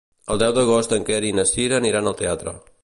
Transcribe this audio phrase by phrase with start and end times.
[0.35, 2.59] El deu d'agost en Quer i na Cira aniran al teatre.